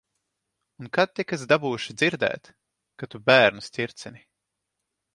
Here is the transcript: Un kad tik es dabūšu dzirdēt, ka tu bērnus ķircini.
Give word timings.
Un 0.81 0.87
kad 0.95 1.11
tik 1.17 1.33
es 1.37 1.43
dabūšu 1.51 1.95
dzirdēt, 1.99 2.51
ka 2.99 3.13
tu 3.15 3.23
bērnus 3.31 3.73
ķircini. 3.79 4.29